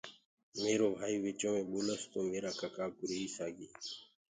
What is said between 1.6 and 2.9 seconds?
ٻولس تو ميرآ ڪَڪآ